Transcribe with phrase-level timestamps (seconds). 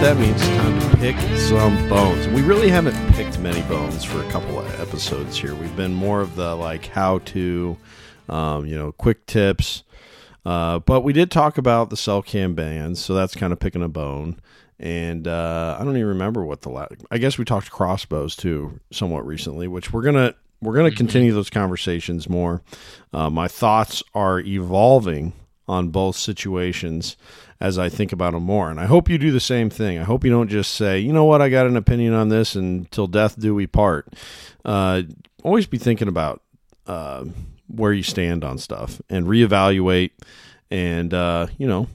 [0.00, 0.40] that means.
[0.40, 2.26] It's time to pick some bones.
[2.28, 5.54] We really haven't picked many bones for a couple of episodes here.
[5.54, 7.76] We've been more of the like how to,
[8.30, 9.82] um, you know, quick tips.
[10.46, 13.82] Uh, but we did talk about the cell cam bands, so that's kind of picking
[13.82, 14.40] a bone.
[14.78, 16.92] And uh, I don't even remember what the last.
[17.10, 21.50] I guess we talked crossbows too, somewhat recently, which we're gonna we're gonna continue those
[21.50, 22.62] conversations more.
[23.12, 25.34] Uh, my thoughts are evolving
[25.68, 27.18] on both situations
[27.60, 28.70] as I think about them more.
[28.70, 29.98] And I hope you do the same thing.
[29.98, 32.54] I hope you don't just say, you know what, I got an opinion on this
[32.54, 34.08] and till death do we part.
[34.64, 35.02] Uh,
[35.42, 36.42] always be thinking about
[36.86, 37.24] uh,
[37.66, 40.12] where you stand on stuff and reevaluate
[40.70, 41.86] and, uh, you know,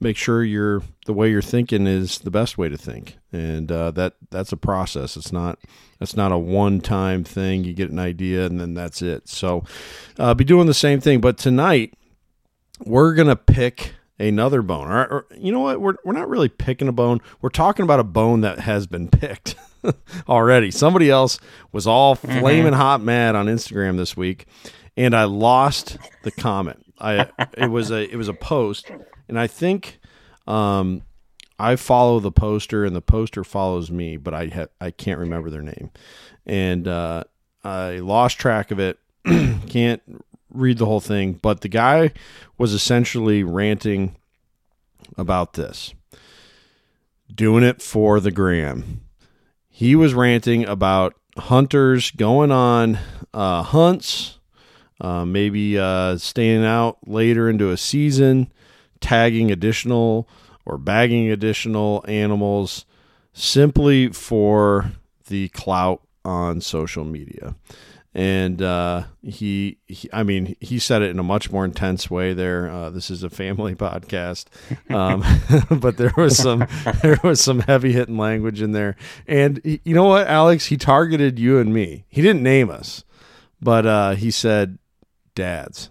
[0.00, 3.18] make sure you're the way you're thinking is the best way to think.
[3.32, 5.16] And uh, that that's a process.
[5.16, 5.58] It's not
[5.98, 7.64] that's not a one time thing.
[7.64, 9.28] You get an idea and then that's it.
[9.28, 9.64] So
[10.18, 11.20] uh, be doing the same thing.
[11.20, 11.94] But tonight
[12.84, 14.88] we're gonna pick another bone.
[14.88, 15.80] Or, or, you know what?
[15.80, 17.20] We're we're not really picking a bone.
[17.40, 19.56] We're talking about a bone that has been picked
[20.28, 20.70] already.
[20.70, 21.38] Somebody else
[21.72, 24.46] was all flaming hot mad on Instagram this week,
[24.96, 26.84] and I lost the comment.
[27.00, 28.90] I it was a it was a post,
[29.28, 29.98] and I think
[30.46, 31.02] um,
[31.58, 35.50] I follow the poster, and the poster follows me, but I ha- I can't remember
[35.50, 35.90] their name,
[36.46, 37.24] and uh,
[37.64, 38.98] I lost track of it.
[39.68, 40.02] can't
[40.50, 42.12] read the whole thing, but the guy
[42.58, 44.16] was essentially ranting
[45.16, 45.94] about this,
[47.34, 49.02] doing it for the gram.
[49.68, 52.98] He was ranting about hunters going on
[53.32, 54.38] uh, hunts,
[55.00, 58.52] uh, maybe uh, staying out later into a season,
[59.00, 60.28] tagging additional
[60.66, 62.84] or bagging additional animals
[63.32, 64.92] simply for
[65.28, 67.54] the clout on social media
[68.14, 72.32] and uh, he, he, I mean, he said it in a much more intense way.
[72.32, 74.46] There, uh, this is a family podcast,
[74.92, 75.22] um,
[75.80, 76.66] but there was some
[77.02, 78.96] there was some heavy hitting language in there.
[79.28, 80.66] And he, you know what, Alex?
[80.66, 82.04] He targeted you and me.
[82.08, 83.04] He didn't name us,
[83.60, 84.78] but uh, he said
[85.34, 85.90] dads.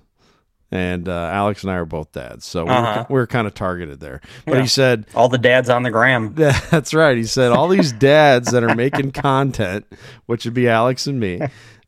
[0.72, 3.06] And uh, Alex and I are both dads, so Uh-huh.
[3.10, 4.22] we're, we're kind of targeted there.
[4.46, 4.62] But Yeah.
[4.62, 6.36] he said, All the dads on the gram.
[6.36, 7.18] that's right.
[7.18, 9.88] He said all these dads that are making content,
[10.28, 11.42] which would be Alex and me,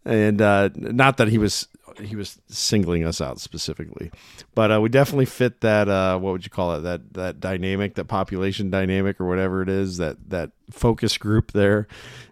[0.05, 1.67] and uh, not that he was
[2.01, 4.11] he was singling us out specifically,
[4.55, 5.89] but uh, we definitely fit that.
[5.89, 6.81] Uh, what would you call it?
[6.81, 9.97] That that dynamic, that population dynamic, or whatever it is.
[9.97, 11.87] That that focus group there.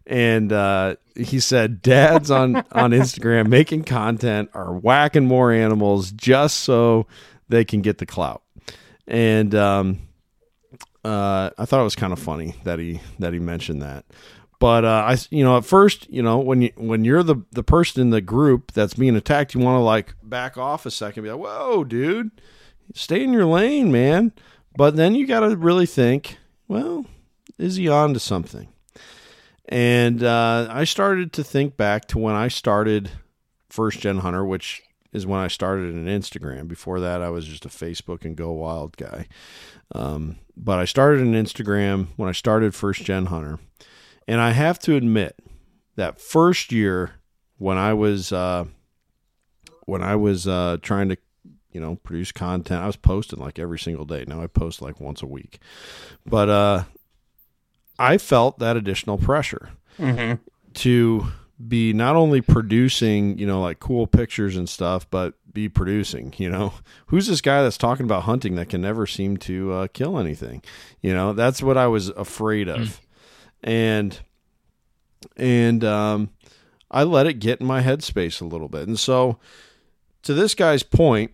[0.06, 6.62] And uh, he said, dads on on Instagram making content are whacking more animals just
[6.62, 7.06] so
[7.48, 8.42] they can get the clout.
[9.08, 10.00] And um,
[11.04, 14.06] uh, I thought it was kind of funny that he that he mentioned that.
[14.60, 17.64] But uh, I, you know, at first, you know, when you when you're the the
[17.64, 21.24] person in the group that's being attacked, you want to like back off a second,
[21.24, 22.32] be like, "Whoa, dude,
[22.94, 24.34] stay in your lane, man."
[24.76, 26.38] But then you got to really think,
[26.68, 27.06] well,
[27.58, 28.68] is he on to something?
[29.68, 33.12] And uh, I started to think back to when I started
[33.70, 34.82] First Gen Hunter, which
[35.12, 36.68] is when I started an Instagram.
[36.68, 39.28] Before that, I was just a Facebook and GoWild guy.
[39.94, 43.60] Um, but I started an Instagram when I started First Gen Hunter.
[44.30, 45.36] And I have to admit
[45.96, 47.14] that first year
[47.58, 48.66] when I was uh,
[49.86, 51.18] when I was uh, trying to
[51.72, 54.26] you know produce content, I was posting like every single day.
[54.28, 55.60] Now I post like once a week,
[56.28, 56.84] but uh,
[57.98, 60.34] I felt that additional pressure hmm
[60.76, 61.26] to
[61.68, 66.50] be not only producing, you know, like cool pictures and stuff, but be producing, you
[66.50, 66.74] know.
[67.08, 70.62] Who's this guy that's talking about hunting that can never seem to uh, kill anything?
[71.02, 73.02] You know, that's what I was afraid of.
[73.64, 74.20] And
[75.36, 76.30] and um
[76.92, 78.88] I let it get in my headspace a little bit.
[78.88, 79.38] And so
[80.24, 81.32] to this guy's point,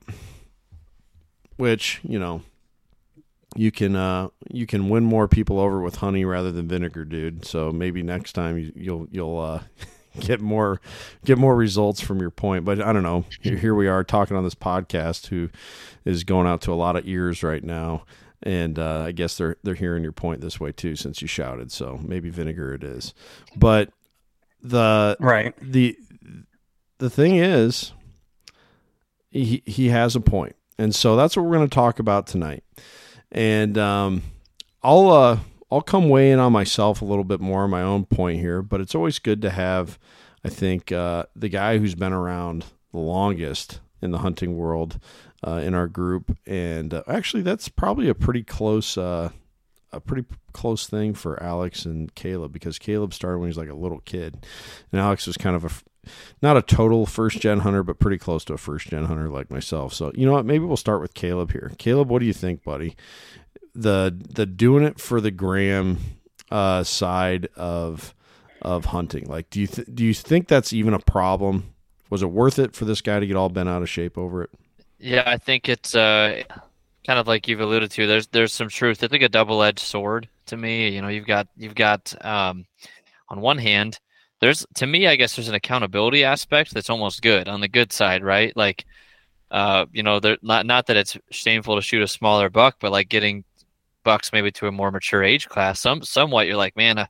[1.58, 2.41] which, you know,
[3.56, 7.45] you can uh you can win more people over with honey rather than vinegar, dude.
[7.45, 9.62] So maybe next time you, you'll you'll uh
[10.19, 10.81] get more
[11.24, 12.66] get more results from your point.
[12.66, 13.25] But I don't know.
[13.42, 15.50] Here we are talking on this podcast who
[16.04, 18.04] is going out to a lot of ears right now.
[18.45, 21.71] And uh, I guess they're they're hearing your point this way too, since you shouted.
[21.71, 23.13] So maybe vinegar it is.
[23.57, 23.89] But
[24.62, 25.53] the Right.
[25.59, 25.97] the
[27.00, 27.92] the thing is
[29.30, 32.63] he he has a point and so that's what we're going to talk about tonight
[33.31, 34.21] and um
[34.81, 35.38] i'll uh
[35.71, 38.62] i'll come weigh in on myself a little bit more on my own point here
[38.62, 40.00] but it's always good to have
[40.45, 44.97] i think uh the guy who's been around the longest in the hunting world
[45.45, 49.30] uh, in our group and uh, actually that's probably a pretty close uh
[49.92, 53.69] a pretty close thing for Alex and Caleb because Caleb started when he was like
[53.69, 54.45] a little kid,
[54.92, 55.69] and Alex was kind of a
[56.42, 59.50] not a total first gen hunter, but pretty close to a first gen hunter like
[59.50, 59.94] myself.
[59.94, 60.45] So you know what?
[60.45, 61.71] Maybe we'll start with Caleb here.
[61.77, 62.97] Caleb, what do you think, buddy?
[63.75, 65.97] the the doing it for the gram
[66.50, 68.15] uh, side of
[68.62, 69.25] of hunting.
[69.25, 71.74] Like, do you th- do you think that's even a problem?
[72.09, 74.44] Was it worth it for this guy to get all bent out of shape over
[74.44, 74.50] it?
[75.06, 76.42] Yeah, I think it's uh,
[77.06, 78.07] kind of like you've alluded to.
[78.07, 79.04] There's there's some truth.
[79.04, 80.90] It's like a double edged sword to me.
[80.90, 82.66] You know, you've got you've got um,
[83.30, 84.00] on one hand,
[84.42, 87.94] there's to me, I guess there's an accountability aspect that's almost good on the good
[87.94, 88.57] side, right?
[88.57, 88.86] Like,
[89.52, 92.92] uh, you know, there not not that it's shameful to shoot a smaller buck, but
[92.92, 93.44] like getting
[94.04, 95.80] bucks maybe to a more mature age class.
[95.81, 97.07] Some somewhat, you're like, man, uh,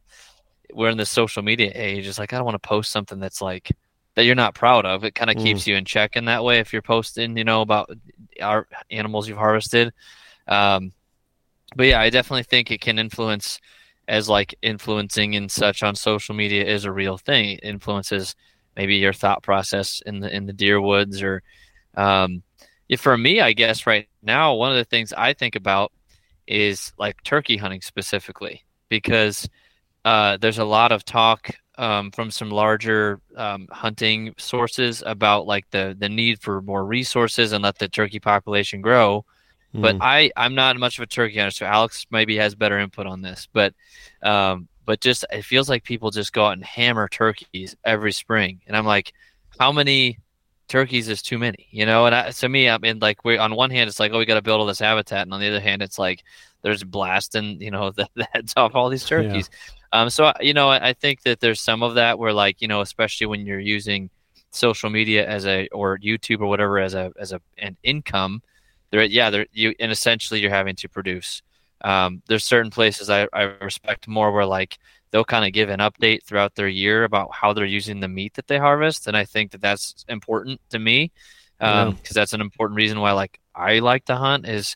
[0.74, 2.08] we're in this social media age.
[2.08, 3.72] It's like I don't want to post something that's like
[4.16, 5.04] that you're not proud of.
[5.04, 5.44] It kind of mm.
[5.44, 7.90] keeps you in check in that way if you're posting, you know, about
[8.42, 9.94] our animals you've harvested.
[10.48, 10.92] Um,
[11.76, 13.60] but yeah, I definitely think it can influence
[14.08, 17.52] as like influencing and such on social media is a real thing.
[17.52, 18.36] It influences
[18.76, 21.44] maybe your thought process in the in the deer woods or
[21.96, 22.44] um,
[22.98, 25.92] for me, I guess right now one of the things I think about
[26.48, 29.50] is like turkey hunting specifically because
[30.04, 35.70] uh, there's a lot of talk um, from some larger um, hunting sources about like
[35.72, 39.26] the the need for more resources and let the turkey population grow.
[39.74, 39.82] Mm.
[39.82, 43.08] But I I'm not much of a turkey hunter, so Alex maybe has better input
[43.08, 43.48] on this.
[43.52, 43.74] But
[44.24, 48.62] um, but just it feels like people just go out and hammer turkeys every spring,
[48.68, 49.14] and I'm like,
[49.60, 50.20] how many
[50.68, 52.06] turkeys is too many, you know?
[52.06, 54.26] And I, to me, I mean, like we on one hand, it's like, oh, we
[54.26, 56.24] got to build all this habitat, and on the other hand, it's like
[56.62, 59.50] there's blasting, you know, the, the heads off all these turkeys.
[59.52, 59.75] Yeah.
[59.92, 62.68] Um, so you know, I, I think that there's some of that where, like, you
[62.68, 64.10] know, especially when you're using
[64.52, 68.42] social media as a or YouTube or whatever as a as a an income,
[68.92, 71.42] there, yeah, there you and essentially you're having to produce.
[71.82, 74.78] Um, there's certain places I, I respect more where like
[75.12, 78.34] they'll kind of give an update throughout their year about how they're using the meat
[78.36, 81.12] that they harvest, and I think that that's important to me
[81.60, 82.12] because um, yeah.
[82.14, 84.76] that's an important reason why like I like to hunt is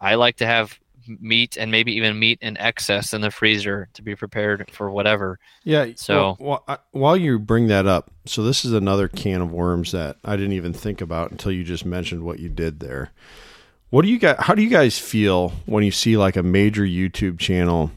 [0.00, 4.02] I like to have meat and maybe even meat in excess in the freezer to
[4.02, 5.38] be prepared for whatever.
[5.64, 5.88] Yeah.
[5.96, 9.92] So well, well, while you bring that up, so this is another can of worms
[9.92, 13.10] that I didn't even think about until you just mentioned what you did there.
[13.92, 14.36] What do you guys?
[14.38, 17.90] How do you guys feel when you see like a major YouTube channel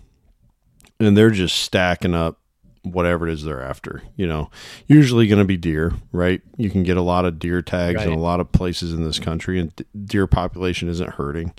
[0.99, 2.37] and they're just stacking up
[2.83, 4.03] whatever it is they're after?
[4.17, 4.49] You know,
[4.87, 6.41] usually going to be deer, right?
[6.57, 8.07] You can get a lot of deer tags right.
[8.07, 9.71] in a lot of places in this country, and
[10.03, 11.53] deer population isn't hurting.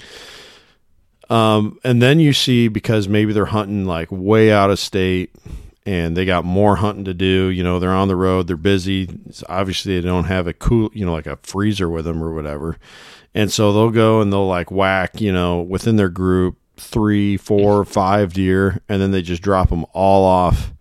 [1.28, 5.34] Um, and then you see because maybe they're hunting like way out of state
[5.84, 7.48] and they got more hunting to do.
[7.48, 9.08] You know, they're on the road, they're busy.
[9.48, 12.76] obviously, they don't have a cool, you know, like a freezer with them or whatever.
[13.34, 17.84] And so they'll go and they'll like whack, you know, within their group three, four,
[17.84, 20.72] five deer, and then they just drop them all off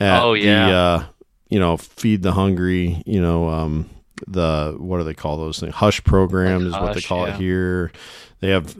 [0.00, 0.66] at oh, yeah.
[0.66, 1.04] the, uh,
[1.48, 3.88] you know, feed the hungry, you know, um,
[4.26, 5.74] the what do they call those things?
[5.74, 7.34] Hush program like is hush, what they call yeah.
[7.34, 7.92] it here.
[8.40, 8.76] They have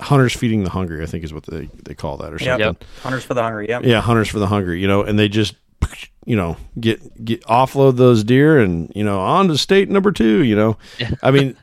[0.00, 2.66] hunters feeding the hungry, I think is what they, they call that or something.
[2.66, 2.84] Yep.
[3.02, 3.80] Hunters for the hungry, yeah.
[3.80, 5.54] Yeah, hunters for the hungry, you know, and they just
[6.24, 10.42] you know, get get offload those deer and, you know, on to state number 2,
[10.42, 10.78] you know.
[11.22, 11.56] I mean,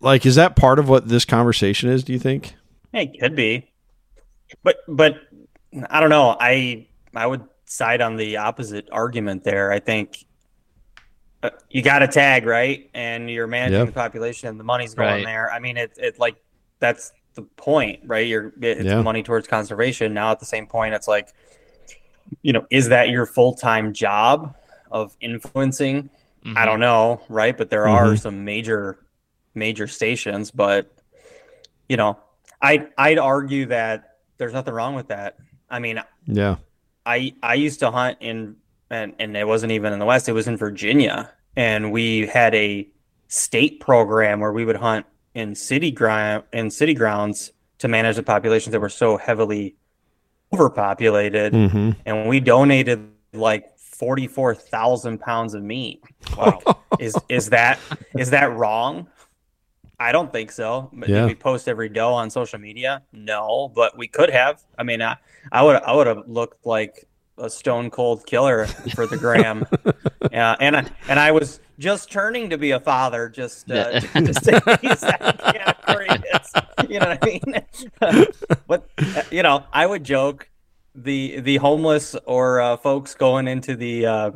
[0.00, 2.54] like is that part of what this conversation is, do you think?
[2.92, 3.70] It could be.
[4.62, 5.16] But but
[5.90, 6.36] I don't know.
[6.38, 9.72] I I would side on the opposite argument there.
[9.72, 10.35] I think uh,
[11.70, 12.90] you got a tag, right?
[12.94, 13.86] And you're managing yep.
[13.86, 15.24] the population and the money's going right.
[15.24, 15.50] there.
[15.50, 16.36] I mean, it, it like
[16.78, 18.26] that's the point, right?
[18.26, 19.02] You're it's yeah.
[19.02, 20.14] money towards conservation.
[20.14, 21.28] Now at the same point, it's like,
[22.42, 24.54] you know, is that your full time job
[24.90, 26.10] of influencing?
[26.44, 26.58] Mm-hmm.
[26.58, 27.56] I don't know, right?
[27.56, 28.12] But there mm-hmm.
[28.12, 28.98] are some major
[29.54, 30.92] major stations, but
[31.88, 32.18] you know,
[32.60, 35.36] I I'd argue that there's nothing wrong with that.
[35.70, 36.56] I mean, yeah,
[37.04, 38.56] I I used to hunt in
[38.90, 42.54] and and it wasn't even in the West; it was in Virginia, and we had
[42.54, 42.88] a
[43.28, 48.22] state program where we would hunt in city ground in city grounds to manage the
[48.22, 49.76] populations that were so heavily
[50.52, 51.90] overpopulated, mm-hmm.
[52.04, 56.02] and we donated like forty four thousand pounds of meat.
[56.36, 56.60] Wow,
[56.98, 57.78] is is that
[58.16, 59.08] is that wrong?
[59.98, 60.90] I don't think so.
[60.94, 61.06] Yeah.
[61.06, 63.02] Did we post every doe on social media?
[63.12, 64.62] No, but we could have.
[64.78, 65.16] I mean, I,
[65.50, 67.06] I would I would have looked like
[67.38, 69.66] a stone cold killer for the gram.
[70.32, 74.46] yeah, and I, and I was just turning to be a father, just uh, just
[76.88, 77.54] you know what I mean?
[78.66, 80.48] but uh, you know, I would joke
[80.94, 84.30] the the homeless or uh, folks going into the uh,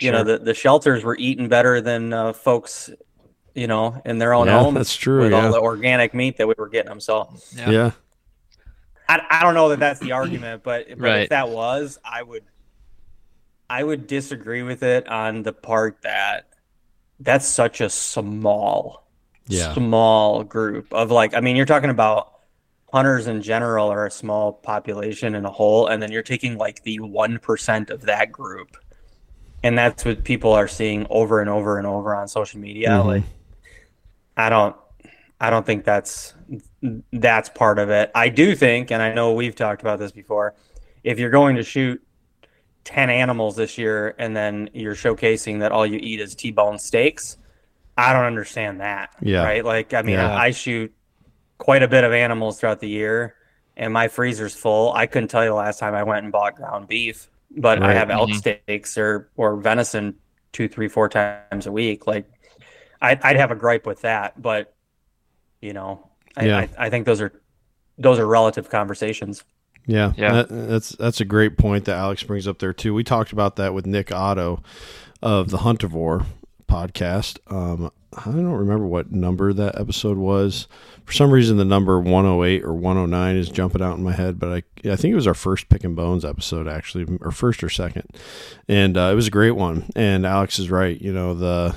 [0.00, 0.12] you sure.
[0.12, 2.90] know the, the shelters were eating better than uh, folks
[3.54, 4.74] you know in their own yeah, home.
[4.74, 5.22] That's true.
[5.22, 5.44] With yeah.
[5.44, 7.00] all the organic meat that we were getting them.
[7.00, 7.70] So yeah.
[7.70, 7.90] yeah.
[9.08, 11.20] I, I don't know that that's the argument, but, but right.
[11.22, 12.44] if that was, I would
[13.68, 16.48] I would disagree with it on the part that
[17.20, 19.06] that's such a small,
[19.48, 19.74] yeah.
[19.74, 21.34] small group of like.
[21.34, 22.32] I mean, you're talking about
[22.92, 26.82] hunters in general are a small population in a whole, and then you're taking like
[26.84, 28.76] the one percent of that group,
[29.62, 32.90] and that's what people are seeing over and over and over on social media.
[32.90, 33.06] Mhm.
[33.06, 33.22] Like,
[34.36, 34.76] I don't,
[35.40, 36.34] I don't think that's
[37.12, 38.10] that's part of it.
[38.14, 40.54] I do think, and I know we've talked about this before,
[41.04, 42.02] if you're going to shoot
[42.84, 47.36] 10 animals this year and then you're showcasing that all you eat is T-bone steaks,
[47.96, 49.10] I don't understand that.
[49.20, 49.42] Yeah.
[49.42, 49.64] Right?
[49.64, 50.30] Like I mean, Yeah.
[50.34, 50.92] I, I shoot
[51.58, 53.34] quite a bit of animals throughout the year
[53.76, 54.92] and my freezer's full.
[54.92, 57.92] I couldn't tell you the last time I went and bought ground beef, but I
[57.94, 58.34] have elk Mhm.
[58.36, 60.16] steaks or or venison
[60.52, 62.06] two, three, four times a week.
[62.06, 62.26] Like
[63.00, 64.74] I'd, I'd have a gripe with that, but
[65.60, 66.05] you know,
[66.36, 66.58] I, Yeah.
[66.58, 67.32] I, I think those are
[67.98, 69.42] those are relative conversations.
[69.86, 70.32] Yeah, Yeah.
[70.42, 72.92] that- that's that's a great point that Alex brings up there too.
[72.94, 74.62] We talked about that with Nick Otto
[75.22, 76.26] of the Huntivore
[76.68, 77.38] podcast.
[77.50, 80.66] Um, I don't remember what number that episode was.
[81.04, 84.48] For some reason, the number 108 or 109 is jumping out in my head, but
[84.52, 87.68] I I think it was our first Pick and Bones episode actually, or first or
[87.68, 88.04] second,
[88.68, 89.88] and uh, it was a great one.
[89.94, 91.00] And Alex is right.
[91.00, 91.74] You know the.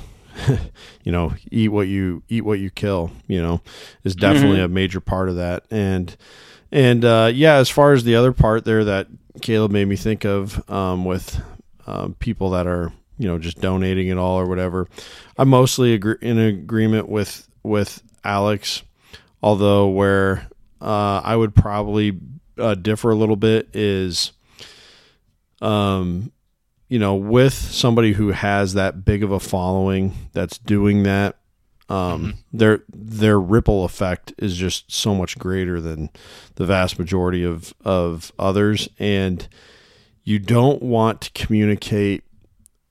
[1.04, 3.12] you know, eat what you eat what you kill.
[3.28, 3.62] You know,
[4.04, 4.66] is definitely Mhm.
[4.66, 5.66] a major part of that.
[5.72, 6.16] And
[6.72, 9.08] and uh, yeah, as far as the other part there that
[9.42, 11.42] Caleb made me think of um, with
[11.88, 14.88] um, people that are you know just donating it all or whatever,
[15.38, 18.84] I'm mostly agree- in agreement with with Alex.
[19.42, 20.48] Although where
[20.82, 22.18] uh, I would probably
[22.58, 24.34] uh, differ a little bit is,
[25.62, 26.32] um,
[26.90, 31.40] you know, with somebody who has that big of a following that's doing that
[31.90, 36.10] um, their their ripple effect is just so much greater than
[36.56, 39.48] the vast majority of of others, and
[40.24, 42.24] you don't want to communicate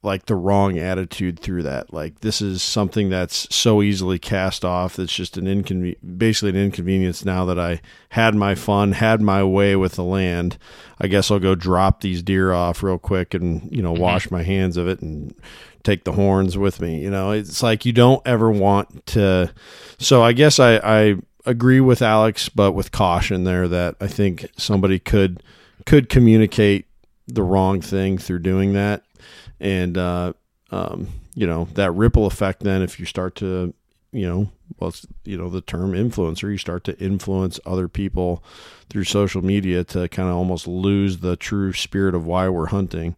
[0.02, 1.92] like the wrong attitude through that.
[1.92, 4.96] Like this is something that's so easily cast off.
[4.96, 7.24] That's just an inconven- basically an inconvenience.
[7.24, 10.56] Now that I had my fun, had my way with the land,
[11.00, 13.98] I guess I'll go drop these deer off real quick and you know Mhm.
[13.98, 15.34] wash my hands of it and
[15.82, 17.00] take the horns with me.
[17.02, 19.50] You know, it's like you don't ever want to.
[19.98, 24.48] So I guess I, I agree with Alex, but with caution there that I think
[24.56, 25.42] somebody could
[25.86, 26.84] could communicate
[27.26, 29.02] the wrong thing through doing that,
[29.60, 30.32] and uh,
[30.70, 32.62] um, you know that ripple effect.
[32.62, 33.74] Then if you start to
[34.10, 34.48] you know,
[34.78, 38.42] well, it's, you know, the term influencer, you start to influence other people
[38.88, 43.14] through social media to kind of almost lose the true spirit of why we're hunting.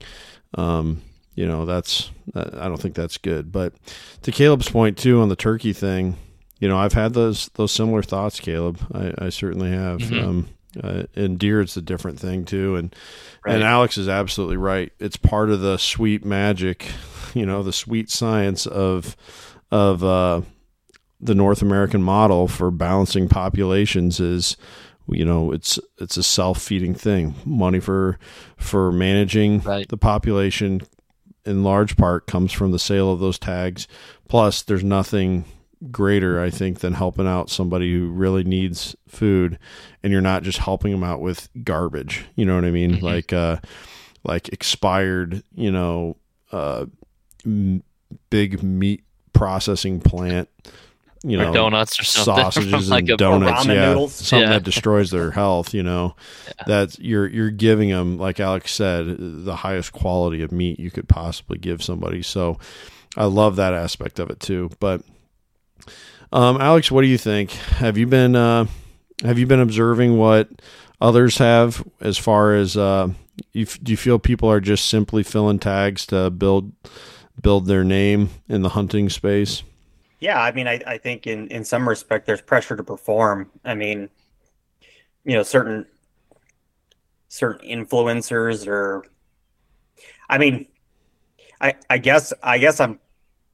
[0.56, 1.02] Um,
[1.37, 3.52] you know, that's, I don't think that's good.
[3.52, 3.75] But
[4.23, 6.16] to Caleb's point too on the turkey thing,
[6.59, 8.80] you know, I've had those, those similar thoughts, Caleb.
[8.92, 10.00] I, I certainly have.
[10.00, 10.25] Mhm.
[10.25, 10.49] Um,
[10.82, 12.76] uh, and deer, it's a different thing too.
[12.76, 12.94] And,
[13.44, 13.54] Right.
[13.54, 14.92] and Alex is absolutely right.
[14.98, 16.86] It's part of the sweet magic,
[17.34, 19.16] you know, the sweet science of,
[19.70, 20.42] of, uh,
[21.22, 24.56] the North American model for balancing populations is
[25.06, 28.18] you know it's it's a self-feeding thing money for
[28.56, 29.86] for managing Right.
[29.88, 30.80] the population
[31.44, 33.86] in large part comes from the sale of those tags
[34.28, 35.44] plus there's nothing
[35.90, 39.58] greater i think than helping out somebody who really needs food
[40.02, 43.02] and you're not just helping them out with garbage you know what i mean Mhm.
[43.02, 43.56] like uh
[44.25, 46.16] like expired you know
[46.52, 46.84] uh
[47.46, 47.82] m-
[48.28, 50.49] big meat processing plant
[51.22, 52.34] you or know donuts or something.
[52.52, 54.14] sausages like and donuts yeah noodles.
[54.14, 54.54] something Yeah.
[54.58, 56.14] that destroys their health you know
[56.66, 61.08] that you're you're giving them like alex said the highest quality of meat you could
[61.08, 62.58] possibly give somebody so
[63.16, 65.02] i love that aspect of it too but
[66.32, 68.66] um alex what do you think have you been uh
[69.22, 70.49] have you been observing what
[71.00, 73.08] others have as far as uh
[73.52, 76.72] you, do you feel people are just simply filling tags to build
[77.40, 79.62] build their name in the hunting space
[80.20, 83.50] Yeah, I mean, I, I think in, in some respect there's pressure to perform.
[83.64, 84.10] I mean,
[85.25, 85.87] you know, certain
[87.28, 89.04] certain influencers or
[90.28, 90.66] I mean,
[91.60, 92.99] I I guess I guess I'm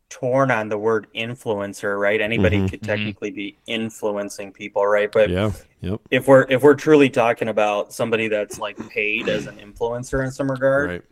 [0.08, 2.20] torn on the word influencer, right?
[2.20, 2.70] Anybody Mhm.
[2.70, 2.86] could Mhm.
[2.86, 5.10] technically be influencing people, right?
[5.10, 5.50] But yeah
[5.82, 10.24] yep if we're if we're truly talking about somebody that's like paid as an influencer
[10.24, 11.02] in some regard, right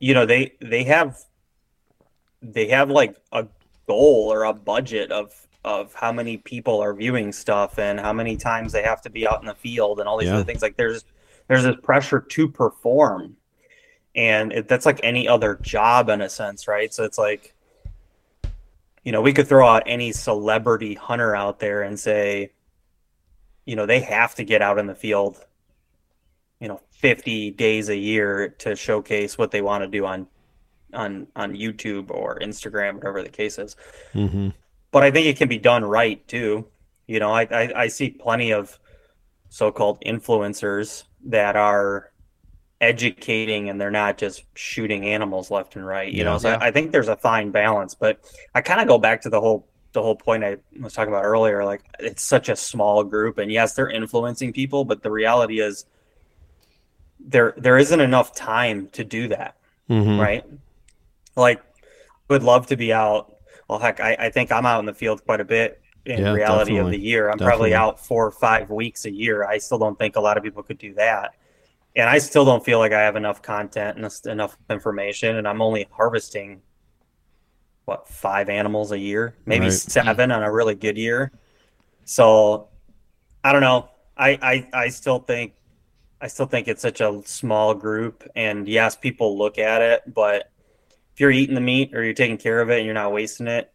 [0.00, 1.16] you know they they have
[2.42, 3.46] they have like a
[3.86, 8.36] goal or a budget of of how many people are viewing stuff and how many
[8.36, 10.36] times they have to be out in the field and all these Yeah.
[10.36, 11.04] other things like there's
[11.48, 13.36] there's this pressure to perform
[14.14, 17.54] and it, that's like any other job in a sense right so it's like
[19.04, 22.52] you know we could throw out any celebrity hunter out there and say
[23.64, 25.44] you know they have to get out in the field
[26.60, 30.26] you know 50 days a year to showcase what they want to do on
[30.92, 33.76] on on YouTube or Instagram whatever the case is
[34.12, 34.48] mm-hmm.
[34.90, 36.66] but I think it can be done right too
[37.06, 38.78] you know I I, I see plenty of
[39.48, 42.09] so-called influencers that are
[42.80, 46.10] educating and they're not just shooting animals left and right.
[46.10, 46.24] You Yeah.
[46.24, 46.58] know, so Yeah.
[46.60, 47.94] I, I think there's a fine balance.
[47.94, 48.20] But
[48.54, 51.24] I kind of go back to the whole the whole point I was talking about
[51.24, 51.64] earlier.
[51.64, 55.84] Like it's such a small group, and yes, they're influencing people, but the reality is
[57.18, 59.56] there there isn't enough time to do that
[59.90, 60.18] Mhm.
[60.20, 60.44] right?
[61.36, 61.60] Like,
[62.28, 63.34] would love to be out.
[63.68, 66.32] Well, heck, I, I think I'm out in the field quite a bit in Yeah,
[66.32, 67.26] reality of the year.
[67.28, 67.70] I'm Definitely.
[67.70, 69.44] probably out four or five weeks a year.
[69.44, 71.34] I still don't think a lot of people could do that.
[71.96, 75.36] And I still don't feel like I have enough content and enough information.
[75.36, 76.62] And I'm only harvesting,
[77.84, 79.34] what, five animals a year?
[79.44, 79.72] Maybe Right.
[79.72, 81.32] seven on a really good year.
[82.04, 82.68] So
[83.42, 83.90] I don't know.
[84.16, 84.38] I,
[84.72, 85.54] I, I still think
[86.22, 90.50] I still think it's such a small group, and yes, people look at it, but
[91.14, 93.46] if you're eating the meat or you're taking care of it and you're not wasting
[93.46, 93.72] it,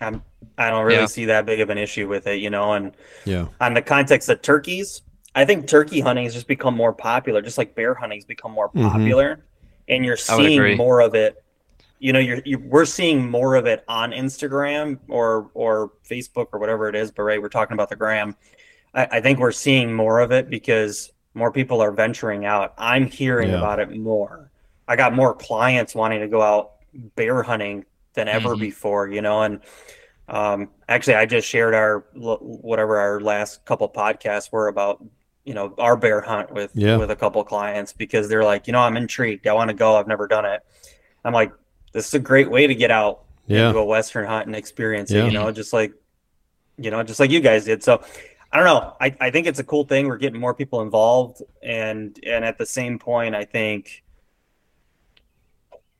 [0.00, 0.22] I'm
[0.56, 1.06] I don't really Yeah.
[1.06, 2.72] see that big of an issue with it, you know.
[2.74, 2.92] And
[3.24, 3.46] Yeah.
[3.60, 5.02] on the context of turkeys,
[5.34, 8.52] I think turkey hunting has just become more popular, just like bear hunting has become
[8.52, 8.90] more Mhm.
[8.90, 9.44] popular,
[9.88, 10.68] and you're I would agree.
[10.70, 11.42] seeing more of it.
[12.00, 16.58] You know, you're, you we're seeing more of it on Instagram or or Facebook or
[16.60, 17.10] whatever it is.
[17.10, 18.36] But right, we're talking about the gram.
[18.94, 22.72] I, I think we're seeing more of it because more people are venturing out.
[22.78, 23.58] I'm hearing Yeah.
[23.58, 24.50] about it more.
[24.86, 26.72] I got more clients wanting to go out
[27.16, 28.60] bear hunting than ever Mhm.
[28.60, 29.42] before, you know.
[29.42, 29.60] And
[30.28, 35.02] um, actually, I just shared our whatever our last couple podcasts were about,
[35.48, 36.98] you know, our bear hunt with Yeah.
[36.98, 39.46] with a couple clients because they're like, you know, I'm intrigued.
[39.46, 39.96] I want to go.
[39.96, 40.60] I've never done it.
[41.24, 41.50] I'm like,
[41.94, 43.68] this is a great way to get out Yeah.
[43.68, 45.24] into a western hunt and experience Yeah.
[45.24, 45.32] it.
[45.32, 45.92] You know, just like,
[46.76, 47.82] you know, just like you guys did.
[47.82, 48.02] So.
[48.50, 48.96] I don't know.
[48.98, 50.08] I, I think it's a cool thing.
[50.08, 54.02] We're getting more people involved, and and at the same point, I think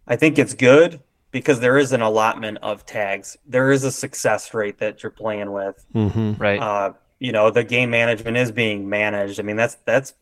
[0.07, 3.37] I think it's good because there is an allotment of tags.
[3.47, 5.85] There is a success rate that you're playing with.
[5.93, 6.59] hmm Right.
[6.59, 9.41] Uh, you know, the game management is being managed.
[9.41, 10.15] I mean, that's that's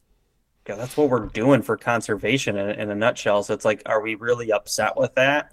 [0.68, 3.42] yeah, that's what we're doing for conservation in, in a nutshell.
[3.42, 5.52] So it's like, are we really upset with that?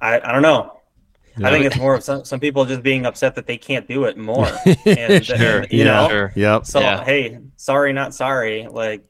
[0.00, 0.80] I I don't know.
[1.42, 4.04] I think it's more of some, some people just being upset that they can't do
[4.04, 4.46] it more.
[4.86, 5.62] And, Sure.
[5.62, 5.84] and, you Yeah.
[5.84, 6.32] know, Sure.
[6.36, 6.66] Yep.
[6.66, 7.02] so Yeah.
[7.04, 8.68] hey, sorry, not sorry.
[8.70, 9.04] Like,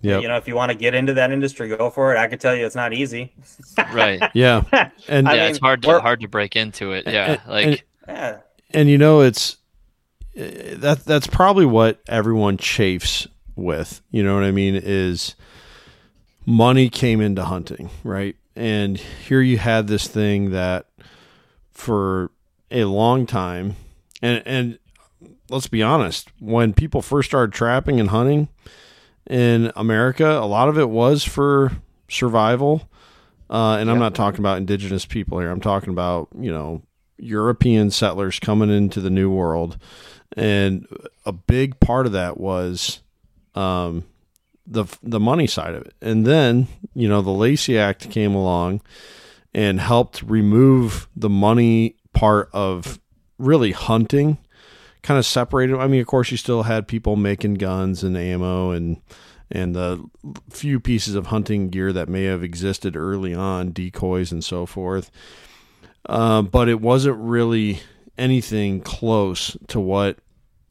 [0.00, 2.18] yeah, you know, if you want to get into that industry, go for it.
[2.18, 3.34] I can tell you, it's not easy.
[3.92, 4.22] Right.
[4.34, 4.62] Yeah.
[5.08, 7.08] And yeah, mean, it's hard to hard to break into it.
[7.08, 7.32] Yeah.
[7.32, 8.38] and- like and- Yeah,
[8.72, 9.56] and you know it's
[10.38, 15.34] that that's probably what everyone chafes with you know what i mean is
[16.46, 18.36] money came into hunting right?
[18.54, 20.86] And here you had this thing that
[21.70, 22.30] for
[22.70, 23.76] a long time
[24.20, 24.78] and and
[25.48, 28.48] let's be honest when people first started trapping and hunting
[29.30, 31.72] in america a lot of it was for
[32.08, 32.88] survival.
[33.50, 35.50] Uh, and i'm not talking about indigenous people here.
[35.50, 36.82] I'm talking about you know
[37.18, 39.78] European settlers coming into the New World,
[40.38, 40.86] and
[41.26, 43.00] a big part of that was
[43.54, 44.04] um,
[44.66, 45.94] the the money side of it.
[46.00, 48.82] And then you know the Lacey Act came along
[49.52, 53.00] and helped remove the money part of
[53.38, 54.38] really hunting,
[55.02, 55.76] kind of separated.
[55.76, 59.00] I mean, of course, you still had people making guns and ammo and
[59.50, 60.04] and the
[60.50, 65.10] few pieces of hunting gear that may have existed early on, decoys and so forth.
[66.06, 67.80] Uh, but it wasn't really
[68.16, 70.18] anything close to what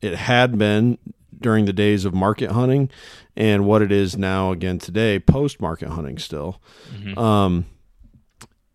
[0.01, 0.97] it had been
[1.39, 2.89] during the days of market hunting
[3.35, 6.61] and what it is now again today post market hunting still
[6.95, 7.17] mhm.
[7.17, 7.65] um,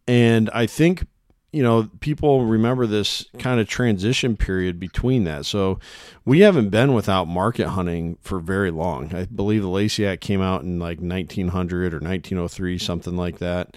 [0.06, 1.06] and i think
[1.52, 5.78] you know people remember this kind of transition period between that so
[6.24, 10.40] we haven't been without market hunting for very long i believe the lacey act came
[10.40, 13.76] out in like 1900 or 1903 something like that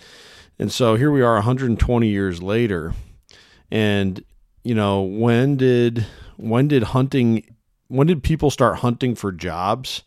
[0.58, 2.93] and so here we are 120 years later.
[3.71, 4.23] And
[4.63, 6.05] you know, when did
[6.38, 7.43] when did hunting
[7.88, 10.04] when did people start hunting for jobs?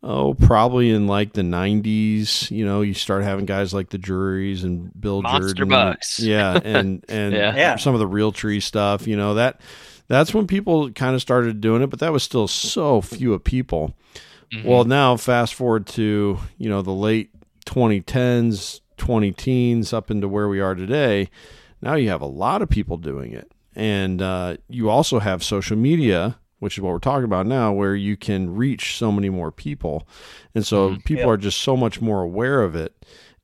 [0.00, 4.62] Oh, probably in like the 90s, you know, you start having guys like the Drurys
[4.62, 5.68] and Bill Monster Jordan.
[5.68, 6.20] bucks.
[6.22, 7.76] Yeah, and and Yeah.
[7.76, 9.60] Some of the Realtree stuff, you know, that
[10.06, 13.42] that's when people kind of started doing it, but that was still so few of
[13.42, 13.94] people.
[14.54, 14.64] Mhm.
[14.64, 17.30] Well, now fast forward to you know the late
[17.66, 21.28] 2010s, 20 teens, up into where we are today.
[21.82, 25.76] Now you have a lot of people doing it, and uh, you also have social
[25.76, 29.50] media, which is what we're talking about now, where you can reach so many more
[29.52, 30.06] people,
[30.54, 31.04] and so Mhm.
[31.04, 31.28] people Yep.
[31.28, 32.92] are just so much more aware of it.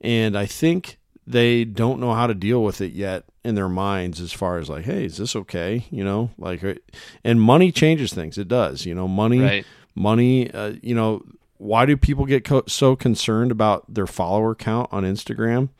[0.00, 4.20] And I think they don't know how to deal with it yet in their minds
[4.20, 6.74] as far as like hey is this okay you know like uh,
[7.24, 9.64] and money changes things it does you know money right.
[9.94, 11.22] money uh, you know
[11.56, 15.70] why do people get co- so concerned about their follower count on instagram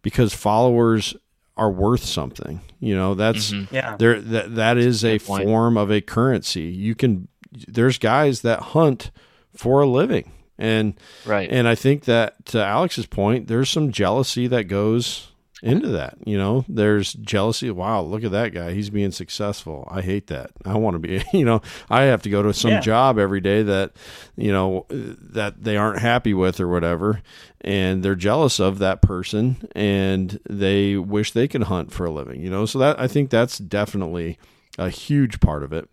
[0.00, 1.14] because followers
[1.56, 3.70] are worth something you know that's Mhm.
[3.70, 7.28] yeah, there that that is a Good form of a currency you can
[7.68, 9.10] there's guys that hunt
[9.54, 11.48] for a living, and Right.
[11.48, 15.28] and I think that to Alex's point, there's some jealousy that goes
[15.64, 16.16] into that.
[16.24, 17.70] You know, there's jealousy.
[17.70, 18.72] Wow, look at that guy.
[18.72, 19.88] He's being successful.
[19.90, 20.50] I hate that.
[20.64, 22.80] I want to be, you know, I have to go to some Yeah.
[22.80, 23.92] job every day that,
[24.36, 27.22] you know, that they aren't happy with or whatever.
[27.62, 32.42] And they're jealous of that person and they wish they could hunt for a living,
[32.42, 32.66] you know?
[32.66, 34.38] So that, I think that's definitely
[34.78, 35.88] a huge part of it.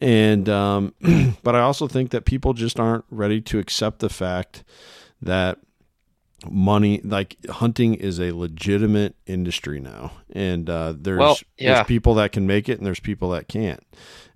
[0.00, 0.92] And, um,
[1.44, 4.64] but I also think that people just aren't ready to accept the fact
[5.22, 5.58] that
[6.50, 11.74] money like hunting is a legitimate industry now and uh there's Well, yeah.
[11.76, 13.82] there's people that can make it and there's people that can't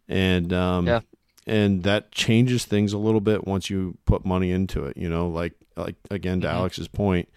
[0.08, 1.00] and um Yeah.
[1.46, 5.28] and that changes things a little bit once you put money into it you know
[5.28, 6.52] like like again to Mhm.
[6.52, 7.28] alex's point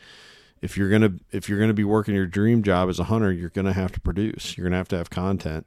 [0.61, 3.49] if you're gonna if you're gonna be working your dream job as a hunter you're
[3.49, 5.65] gonna have to produce you're gonna have to have content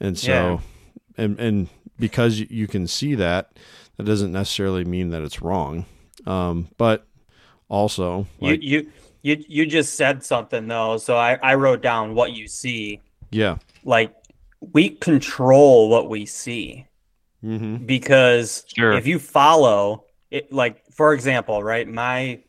[0.00, 1.24] and so Yeah.
[1.24, 3.56] and and because you can see that
[3.96, 5.86] that doesn't necessarily mean that it's wrong
[6.26, 7.06] um but
[7.72, 8.90] also like, you you
[9.22, 13.00] you you just said something though, so I I wrote down what you see.
[13.30, 14.14] yeah Like
[14.60, 16.86] we control what we see
[17.42, 17.84] mm-hmm.
[17.86, 18.92] because Sure.
[18.92, 22.40] if you follow it, like for example, right, my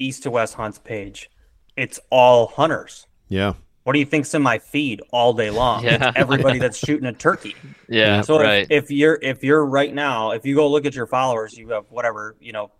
[0.00, 1.30] East2West Hunts page,
[1.76, 3.06] it's all hunters.
[3.28, 5.84] yeah What do you think's in my feed all day long?
[5.84, 6.08] Yeah.
[6.08, 7.56] It's everybody that's shooting a turkey.
[7.88, 8.20] yeah.
[8.22, 8.66] So right.
[8.70, 11.68] if, if you're if you're right now, if you go look at your followers, you
[11.70, 12.70] have whatever you know,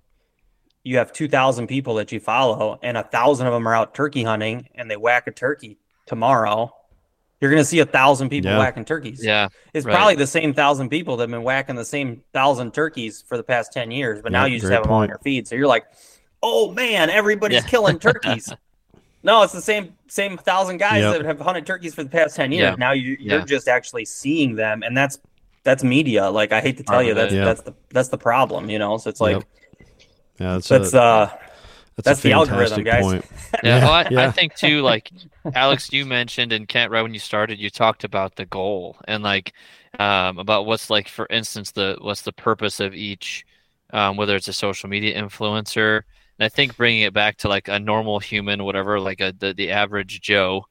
[0.84, 3.94] you have two thousand people that you follow, and a thousand of them are out
[3.94, 6.74] turkey hunting, and they whack a turkey tomorrow.
[7.40, 8.58] You're gonna see a thousand people Yeah.
[8.58, 9.24] whacking turkeys.
[9.24, 9.48] yeah.
[9.72, 9.94] It's right.
[9.94, 13.42] probably the same thousand people that have been whacking the same thousand turkeys for the
[13.42, 15.08] past ten years, but now you just great have them on point.
[15.10, 15.48] your feed.
[15.48, 15.86] So you're like,
[16.42, 17.68] oh man, everybody's Yeah.
[17.70, 18.52] killing turkeys.
[19.22, 21.16] no, it's the same same thousand guys Yep.
[21.18, 22.70] that have hunted turkeys for the past ten years.
[22.72, 22.74] Yeah.
[22.76, 23.44] Now you, you're Yeah.
[23.46, 25.18] just actually seeing them, and that's
[25.62, 26.28] that's media.
[26.30, 27.44] Like I hate to tell Part you, of that's Yeah.
[27.46, 28.68] that's the that's the problem.
[28.68, 29.44] You know, so it's like Yep.
[30.40, 31.30] Yeah that's that's a, uh
[31.96, 33.02] that's, that's a the algorithm, guys.
[33.02, 33.24] point
[33.62, 35.10] Yeah, Yeah, well, I, I think too, like
[35.54, 39.22] Alex, you mentioned and Kent, right when you started, you talked about the goal and
[39.22, 39.52] like
[39.98, 43.44] um, about what's like, for instance, the what's the purpose of each,
[43.92, 46.02] um, whether it's a social media influencer.
[46.38, 49.52] And I think bringing it back to like a normal human, whatever, like a the,
[49.52, 50.64] the average Joe,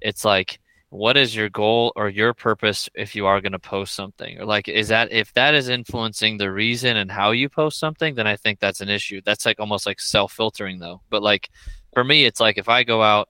[0.00, 0.60] it's like,
[0.96, 4.40] what is your goal or your purpose if you are going to post something?
[4.40, 8.14] Or like is that if that is influencing the reason and how you post something
[8.14, 9.20] then i think that's an issue.
[9.24, 11.02] That's like almost like self-filtering though.
[11.10, 11.50] But like
[11.92, 13.28] for me it's like if i go out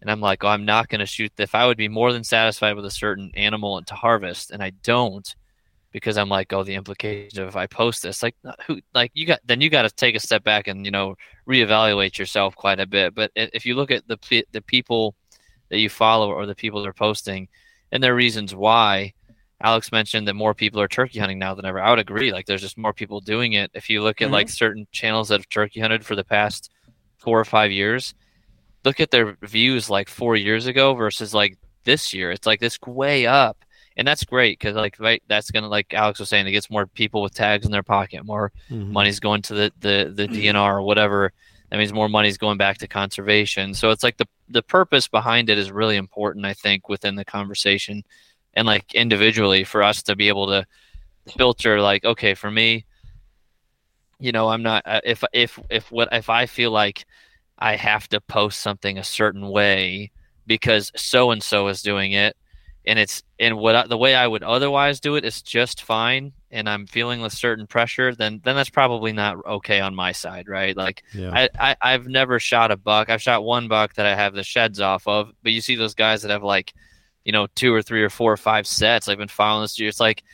[0.00, 2.22] and i'm like oh i'm not going to shoot if i would be more than
[2.22, 5.34] satisfied with a certain animal and to harvest and i don't
[5.90, 9.26] because i'm like oh the implication of if i post this like who like you
[9.26, 11.16] got then you got to take a step back and you know
[11.48, 13.14] reevaluate yourself quite a bit.
[13.14, 15.14] But if you look at the the people
[15.70, 17.48] that you follow or the people that are posting
[17.92, 19.12] and their reasons why.
[19.60, 21.80] Alex mentioned that more people are turkey hunting now than ever.
[21.80, 23.70] I would agree like there's just more people doing it.
[23.74, 26.70] If you look at like certain channels that have turkey hunted for the past
[27.18, 28.14] four or five years
[28.84, 32.30] look at their views like four years ago versus like this year.
[32.30, 33.64] It's like this way up
[33.96, 36.86] and that's great because like right that's gonna like alex was saying it gets more
[36.86, 38.92] people with tags in their pocket more Mhm.
[38.92, 41.32] money's going to the, the, the DNR or whatever.
[41.70, 43.74] That means more money is going back to conservation.
[43.74, 47.24] So it's like the the purpose behind it is really important, I think, within the
[47.24, 48.02] conversation,
[48.54, 50.66] and like individually for us to be able to
[51.36, 51.80] filter.
[51.80, 52.86] Like, okay, for me,
[54.18, 57.04] you know, I'm not uh, if if if what if I feel like
[57.58, 60.10] I have to post something a certain way
[60.46, 62.36] because so and so is doing it,
[62.88, 66.32] and it's and what I, the way I would otherwise do it is just fine,
[66.50, 70.48] and I'm feeling a certain pressure, then then that's probably not okay on my side,
[70.48, 70.74] right?
[70.74, 73.10] Like yeah I, I I've never shot a buck.
[73.10, 75.94] I've shot one buck that I have the sheds off of, but you see those
[75.94, 76.72] guys that have like,
[77.24, 79.06] you know, two or three or four or five sets.
[79.06, 79.90] I've been following this year.
[79.90, 80.24] It's like,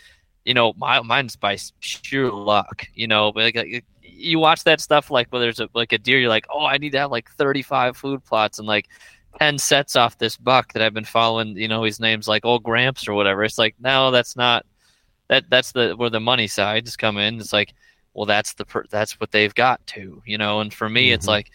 [0.44, 3.32] you know, my mine's by sheer luck, you know.
[3.32, 6.28] But like, like, you watch that stuff like whether it's a like a deer, you're
[6.28, 8.88] like, oh, I need to have like 35 food plots and like
[9.38, 11.56] 10 sets off this buck that I've been following.
[11.56, 13.44] You know, his name's like old Gramps or whatever.
[13.44, 14.64] It's like no, that's not
[15.28, 15.44] that.
[15.50, 17.40] That's the where the money sides come in.
[17.40, 17.74] It's like
[18.14, 21.26] well that's the per- that's what they've got to you know and for me it's
[21.26, 21.30] Mhm.
[21.30, 21.50] like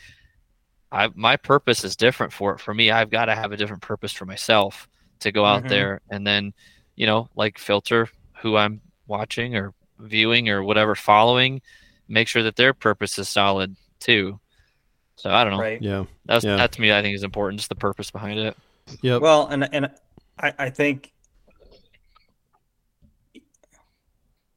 [0.92, 3.82] i my purpose is different for it for me i've got to have a different
[3.82, 4.90] purpose for myself
[5.22, 5.70] to go out Mhm.
[5.70, 6.54] there and then
[6.98, 8.10] you know like filter
[8.42, 11.62] who i'm watching or viewing or whatever following
[12.10, 14.38] make sure that their purpose is solid too
[15.20, 15.82] so i don't know right.
[15.82, 16.56] yeah that's Yeah.
[16.56, 18.56] that to me i think is important just the purpose behind it
[19.04, 19.18] Yeah.
[19.18, 19.92] Well, and and
[20.40, 21.12] I, I think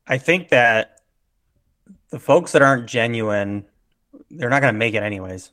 [0.07, 1.01] I think that
[2.11, 3.64] the folks that aren't genuine,
[4.31, 5.51] they're not going to make it anyways.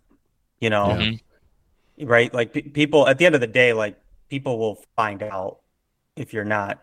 [0.60, 0.98] You know, Yeah.
[0.98, 1.19] Mhm.
[2.10, 2.34] right?
[2.34, 5.60] Like pe- people at the end of the day, like people will find out
[6.15, 6.80] if you're not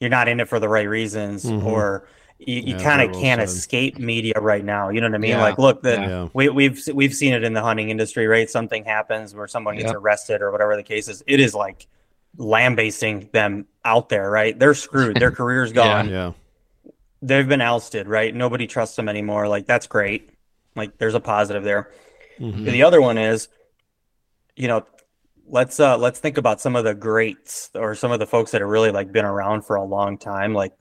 [0.00, 1.64] you're not in it for the right reasons, Mhm.
[1.64, 2.08] or
[2.38, 3.48] you, you Yeah, kind of can't said.
[3.48, 4.88] escape media right now.
[4.90, 5.30] You know what I mean?
[5.30, 5.42] Yeah.
[5.42, 6.28] Like, look, the, Yeah.
[6.34, 8.48] we, we've we've seen it in the hunting industry, right?
[8.48, 9.96] Something happens where someone gets Yep.
[9.96, 11.22] arrested or whatever the case is.
[11.26, 11.86] It is like
[12.36, 14.58] lambasting them out there, right?
[14.58, 15.16] They're screwed.
[15.16, 16.08] Their career's gone.
[16.08, 16.32] Yeah.
[17.20, 18.32] They've been ousted, right?
[18.34, 19.48] Nobody trusts them anymore.
[19.48, 20.30] Like that's great.
[20.76, 21.90] Like there's a positive there.
[22.38, 22.64] Mhm.
[22.70, 23.48] The other one is,
[24.54, 24.86] you know,
[25.48, 28.60] let's uh let's think about some of the greats or some of the folks that
[28.60, 30.54] have really like been around for a long time.
[30.54, 30.72] Like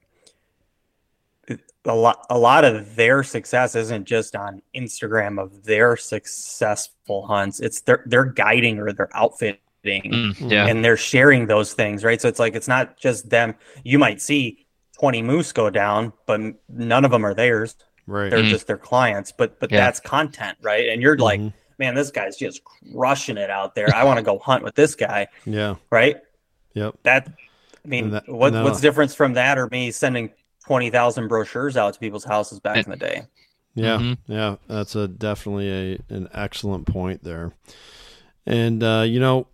[1.86, 7.60] a lot a lot of their success isn't just on Instagram of their successful hunts.
[7.60, 10.68] It's their they're guiding or they're outfitting Mm, yeah.
[10.68, 12.20] and they're sharing those things, right?
[12.20, 13.56] So it's like it's not just them.
[13.86, 14.66] You might see
[15.00, 17.78] 20 moose go down, but none of them are theirs.
[18.06, 18.30] Right.
[18.30, 18.50] They're Mhm.
[18.50, 19.32] just their clients.
[19.32, 19.78] But but Yeah.
[19.78, 20.90] that's content, right?
[20.90, 21.54] And you're like, Mhm.
[21.78, 23.88] man, this guy's just crushing it out there.
[23.96, 25.76] I want to go hunt with this guy, Yeah.
[25.90, 26.18] right?
[26.74, 26.96] Yep.
[27.04, 27.30] That
[27.86, 30.32] I mean, that- what and that- what's the difference from that or me sending
[30.68, 33.24] 20,000 brochures out to people's houses back in the day?
[33.74, 34.18] Yeah, Mhm.
[34.28, 37.54] yeah, that's a definitely a an excellent point there.
[38.46, 39.48] And uh, you know,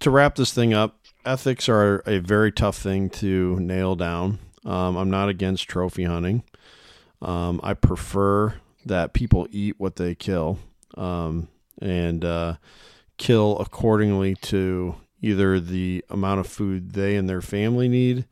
[0.00, 4.38] to wrap this thing up, ethics are a very tough thing to nail down.
[4.64, 6.42] Um, I'm not against trophy hunting.
[7.22, 8.54] Um, I prefer
[8.84, 10.58] that people eat what they kill,
[10.96, 11.48] um,
[11.80, 12.56] and uh,
[13.16, 18.26] kill accordingly to either the amount of food they and their family need,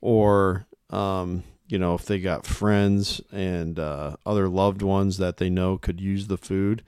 [0.00, 5.48] or um, you know, if they got friends and uh, other loved ones that they
[5.48, 6.82] know could use the food,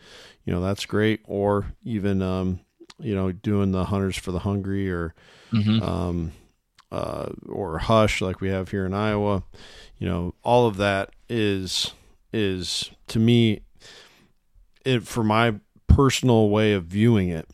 [0.45, 1.21] you know, that's great.
[1.25, 2.61] Or even, um,
[2.99, 5.15] you know, doing the hunters for the hungry or,
[5.55, 5.81] Mhm.
[5.83, 6.33] um,
[6.93, 9.43] uh, or hush like we have here in Iowa.
[9.97, 11.93] You know, all of that is
[12.35, 13.61] is to me,
[14.85, 15.55] it for my
[15.87, 17.49] personal way of viewing it,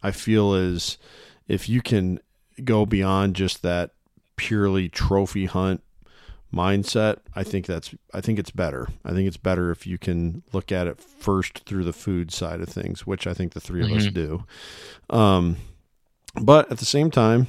[0.00, 0.96] I feel is
[1.48, 2.20] if you can
[2.62, 3.90] go beyond just that
[4.36, 5.82] purely trophy hunt
[6.54, 8.88] mindset, I think that's I think it's better.
[9.04, 12.60] I think it's better if you can look at it first through the food side
[12.60, 14.14] of things, which I think the 3 of us Mhm.
[14.14, 14.44] do.
[15.10, 15.56] Um,
[16.40, 17.48] but at the same time,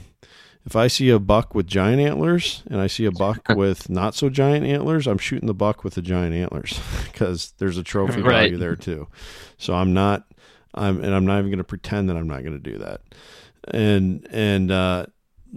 [0.65, 4.15] if I see a buck with giant antlers and I see a buck with not
[4.15, 6.79] so giant antlers, I'm shooting the buck with the giant antlers
[7.11, 8.33] because there's a trophy Right.
[8.51, 9.07] value there too.
[9.57, 10.25] So I'm not,
[10.73, 13.01] I'm, and I'm not even going to pretend that I'm not going to do that.
[13.71, 15.05] And, and, uh,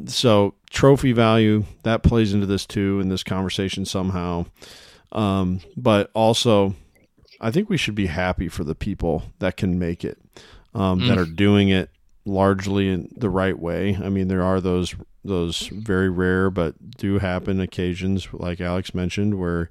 [0.07, 4.46] so trophy value that plays into this too in this conversation somehow.
[5.12, 6.74] Um, but also
[7.40, 10.18] I think we should be happy for the people that can make it,
[10.74, 11.22] um, that Mm.
[11.22, 11.90] are doing it
[12.24, 13.96] largely in the right way.
[14.00, 19.38] I mean, there are those those very rare but do happen occasions, like Alex mentioned,
[19.38, 19.68] where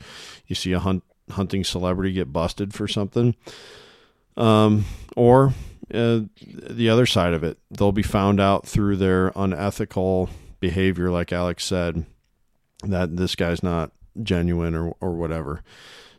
[0.48, 3.36] you see a hunt hunting celebrity get busted for something,
[4.38, 5.54] um, or
[5.94, 11.34] uh, the other side of it, they'll be found out through their unethical behavior, like
[11.34, 12.06] Alex said,
[12.84, 13.92] that this guy's not
[14.22, 15.64] genuine or or whatever.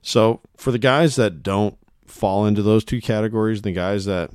[0.03, 4.31] So for the guys that don't fall into those two categories, the guys that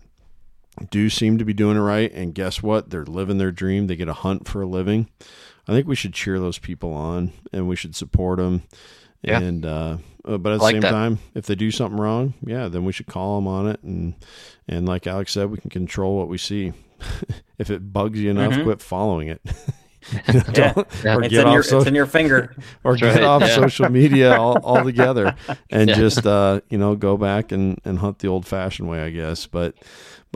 [0.90, 2.90] do seem to be doing it right, and guess what?
[2.90, 3.88] They're living their dream.
[3.88, 5.10] They get a hunt for a living.
[5.68, 8.64] I think we should cheer those people on, and we should support them.
[9.22, 9.40] Yeah.
[9.40, 10.92] And uh, uh, but at the like same that.
[10.92, 13.82] time, if they do something wrong, yeah, then we should call them on it.
[13.84, 14.14] And
[14.68, 16.74] and like Alex said, we can control what we see.
[17.58, 18.64] if it bugs you enough, Mhm.
[18.64, 19.42] quit following it.
[20.54, 20.72] Yeah.
[20.74, 22.56] don't- or It's get in off your so- it's in your finger.
[22.86, 23.56] or That's get right, off yeah.
[23.56, 25.36] social media all, altogether
[25.70, 25.96] and Yeah.
[25.96, 29.48] just uh, you know go back and, and hunt the old fashioned way, I guess.
[29.48, 29.76] But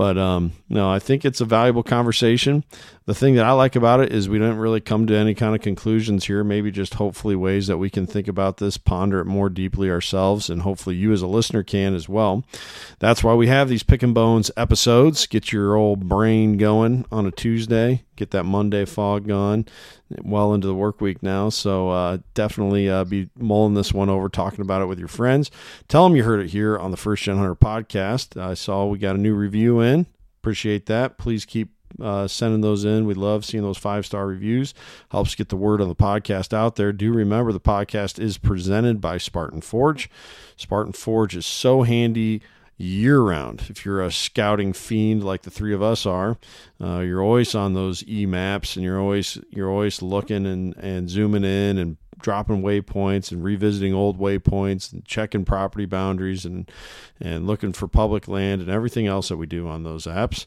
[0.02, 2.64] but um, no, I think it's a valuable conversation.
[3.06, 5.54] The thing that I like about it is we didn't really come to any kind
[5.54, 6.44] of conclusions here.
[6.44, 10.50] Maybe just hopefully ways that we can think about this, ponder it more deeply ourselves,
[10.50, 12.44] and hopefully you as a listener can as well.
[12.98, 15.28] That's why we have these pick and bones episodes.
[15.28, 18.02] Get your old brain going on a Tuesday.
[18.22, 19.66] Get that Monday fog gone.
[20.22, 24.30] Well into the work week now, so uh, definitely uh, be mulling this one over,
[24.30, 25.50] talking about it with your friends.
[25.88, 28.40] Tell them you heard it here on the First Gen Hunter podcast.
[28.40, 30.06] I saw we got a new review in.
[30.40, 31.18] Appreciate that.
[31.18, 33.08] Please keep uh, sending those in.
[33.08, 34.76] We love seeing those five star reviews.
[35.10, 36.94] Helps get the word on the podcast out there.
[36.94, 40.12] Do remember the podcast is presented by Spartan Forge.
[40.58, 42.44] Spartan Forge is so handy
[42.82, 43.64] year round.
[43.70, 46.38] If you're a scouting fiend like the three of us are,
[46.82, 51.10] uh, you're always on those e maps and you're always you're always looking and, and
[51.10, 56.70] zooming in and dropping waypoints and revisiting old waypoints and checking property boundaries and
[57.20, 60.46] and looking for public land and everything else that we do on those apps.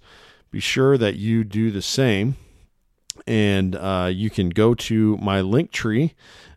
[0.50, 2.36] Be sure that you do the same.
[3.26, 6.14] And uh, you can go to my Linktree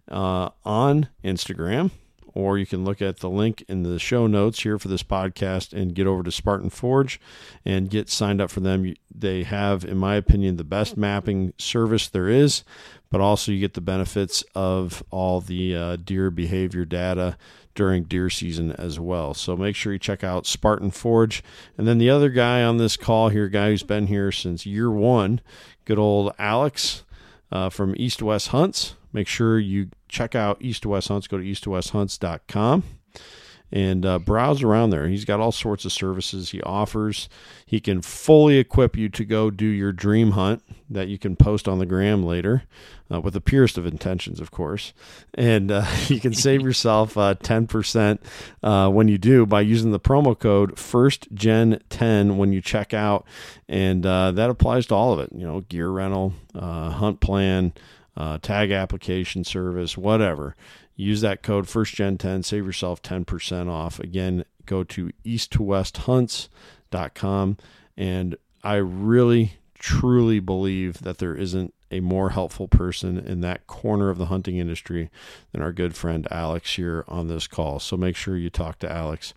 [0.10, 1.92] uh, on Instagram
[2.38, 5.74] or you can look at the link in the show notes here for this podcast
[5.74, 7.20] and get over to Spartan Forge
[7.66, 8.94] and get signed up for them.
[9.10, 12.64] They have, in my opinion, the best mapping service there is,
[13.10, 17.38] but also you get the benefits of all the uh, deer behavior data
[17.74, 19.34] during deer season as well.
[19.34, 21.44] So make sure you check out Spartan Forge.
[21.76, 24.92] And then the other guy on this call here, guy who's been here since year
[24.92, 25.42] one,
[25.86, 27.02] good old Alex
[27.52, 28.94] uh, from East West Hunts.
[29.12, 31.28] Make sure you check out East2West Hunts.
[31.28, 32.84] Go to eastwesthunts.com
[33.72, 35.08] and uh, browse around there.
[35.08, 37.28] He's got all sorts of services he offers.
[37.66, 41.68] He can fully equip you to go do your dream hunt that you can post
[41.68, 42.64] on the gram later,
[43.12, 44.94] uh, with the purest of intentions, of course.
[45.34, 48.20] And uh, you can save yourself uh, 10%
[48.64, 53.26] uh, when you do by using the promo code FirstGen10 when you check out.
[53.68, 57.74] And uh, that applies to all of it, you know, gear rental, hunt plan.
[58.18, 60.56] Uh, tag application service, whatever
[61.00, 64.00] Use that code FirstGen10, save yourself 10% off.
[64.00, 67.58] Again, go to eastwesthunts.com.
[67.96, 74.10] And I really, truly believe that there isn't a more helpful person in that corner
[74.10, 75.10] of the hunting industry
[75.52, 77.80] than our good friend Alex here on this call.
[77.80, 79.34] So make sure you talk to Alex.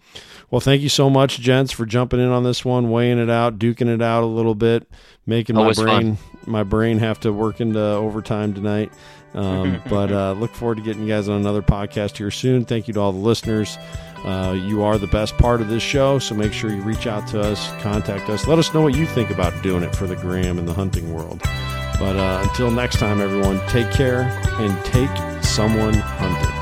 [0.50, 3.58] Well, thank you so much, gents, for jumping in on this one, weighing it out,
[3.58, 4.88] duking it out a little bit,
[5.26, 6.40] making Always my brain fun.
[6.46, 8.92] my brain have to work into overtime tonight.
[9.32, 12.64] Um, but uh, look forward to getting you guys on another podcast here soon.
[12.64, 13.78] Thank you to all the listeners.
[14.24, 17.26] Uh, you are the best part of this show, so make sure you reach out
[17.28, 20.16] to us, contact us, let us know what you think about doing it for the
[20.16, 21.40] gram and the hunting world.
[22.00, 24.22] But uh, until next time, everyone, take care
[24.58, 25.10] and take
[25.44, 26.59] someone hunting.